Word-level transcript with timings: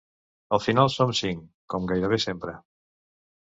Al 0.55 0.61
final 0.67 0.89
som 0.93 1.13
cinc, 1.19 1.43
com 1.75 1.85
gairebé 1.93 2.21
sempre. 2.25 2.57